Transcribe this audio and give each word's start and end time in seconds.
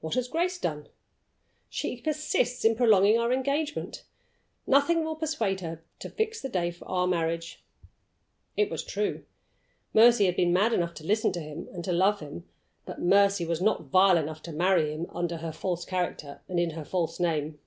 "What 0.00 0.14
has 0.14 0.28
Grace 0.28 0.58
done?" 0.60 0.86
"She 1.68 2.00
persists 2.00 2.64
in 2.64 2.76
prolonging 2.76 3.18
our 3.18 3.32
engagement. 3.32 4.04
Nothing 4.64 5.02
will 5.02 5.16
persuade 5.16 5.58
her 5.60 5.82
to 5.98 6.08
fix 6.08 6.40
the 6.40 6.48
day 6.48 6.70
for 6.70 6.84
our 6.84 7.08
marriage." 7.08 7.60
It 8.56 8.70
was 8.70 8.84
true! 8.84 9.24
Mercy 9.92 10.26
had 10.26 10.36
been 10.36 10.52
mad 10.52 10.72
enough 10.72 10.94
to 10.94 11.04
listen 11.04 11.32
to 11.32 11.40
him, 11.40 11.66
and 11.72 11.82
to 11.82 11.92
love 11.92 12.20
him. 12.20 12.48
But 12.86 13.00
Mercy 13.00 13.44
was 13.44 13.60
not 13.60 13.86
vile 13.90 14.18
enough 14.18 14.40
to 14.44 14.52
marry 14.52 14.92
him 14.94 15.06
under 15.10 15.38
her 15.38 15.50
false 15.50 15.84
character, 15.84 16.42
and 16.46 16.60
in 16.60 16.70
her 16.70 16.84
false 16.84 17.18
name. 17.18 17.58